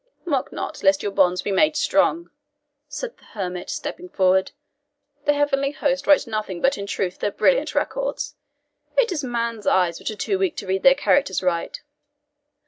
[0.25, 2.31] "Mock not, lest your bonds be made strong,"
[2.87, 4.51] said the hermit stepping forward.
[5.25, 8.33] "The heavenly host write nothing but truth in their brilliant records.
[8.97, 11.83] It is man's eyes which are too weak to read their characters aright.